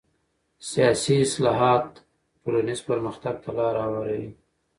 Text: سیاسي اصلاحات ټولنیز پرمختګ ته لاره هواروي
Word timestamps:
سیاسي 0.71 1.15
اصلاحات 1.25 1.87
ټولنیز 2.41 2.79
پرمختګ 2.89 3.35
ته 3.43 3.49
لاره 3.57 3.81
هواروي 3.87 4.29